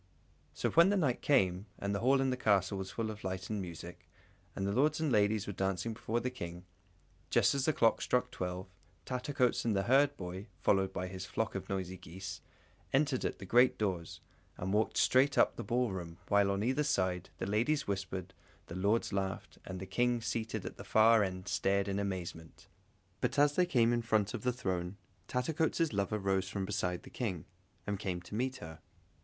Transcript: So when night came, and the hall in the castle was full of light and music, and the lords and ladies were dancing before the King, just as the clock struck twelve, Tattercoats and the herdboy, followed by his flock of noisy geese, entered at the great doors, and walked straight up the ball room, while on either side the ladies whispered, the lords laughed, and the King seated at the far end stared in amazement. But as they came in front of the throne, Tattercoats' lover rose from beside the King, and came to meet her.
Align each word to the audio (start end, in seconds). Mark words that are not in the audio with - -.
So 0.55 0.71
when 0.71 0.89
night 0.89 1.21
came, 1.21 1.67
and 1.77 1.93
the 1.93 1.99
hall 1.99 2.21
in 2.21 2.31
the 2.31 2.35
castle 2.35 2.75
was 2.79 2.89
full 2.89 3.11
of 3.11 3.23
light 3.23 3.51
and 3.51 3.61
music, 3.61 4.09
and 4.55 4.65
the 4.65 4.71
lords 4.71 4.99
and 4.99 5.11
ladies 5.11 5.45
were 5.45 5.53
dancing 5.53 5.93
before 5.93 6.19
the 6.19 6.31
King, 6.31 6.65
just 7.29 7.53
as 7.53 7.65
the 7.65 7.71
clock 7.73 8.01
struck 8.01 8.31
twelve, 8.31 8.65
Tattercoats 9.05 9.63
and 9.63 9.75
the 9.75 9.83
herdboy, 9.83 10.47
followed 10.59 10.91
by 10.91 11.05
his 11.05 11.27
flock 11.27 11.53
of 11.53 11.69
noisy 11.69 11.97
geese, 11.97 12.41
entered 12.91 13.23
at 13.23 13.37
the 13.37 13.45
great 13.45 13.77
doors, 13.77 14.21
and 14.57 14.73
walked 14.73 14.97
straight 14.97 15.37
up 15.37 15.55
the 15.55 15.63
ball 15.63 15.91
room, 15.91 16.17
while 16.29 16.49
on 16.49 16.63
either 16.63 16.83
side 16.83 17.29
the 17.37 17.45
ladies 17.45 17.85
whispered, 17.87 18.33
the 18.65 18.75
lords 18.75 19.13
laughed, 19.13 19.59
and 19.65 19.79
the 19.79 19.85
King 19.85 20.19
seated 20.19 20.65
at 20.65 20.77
the 20.77 20.83
far 20.83 21.21
end 21.23 21.47
stared 21.47 21.87
in 21.87 21.99
amazement. 21.99 22.67
But 23.19 23.37
as 23.37 23.53
they 23.53 23.67
came 23.67 23.93
in 23.93 24.01
front 24.01 24.33
of 24.33 24.41
the 24.41 24.51
throne, 24.51 24.97
Tattercoats' 25.27 25.93
lover 25.93 26.17
rose 26.17 26.49
from 26.49 26.65
beside 26.65 27.03
the 27.03 27.11
King, 27.11 27.45
and 27.85 27.99
came 27.99 28.19
to 28.21 28.33
meet 28.33 28.55
her. 28.55 28.79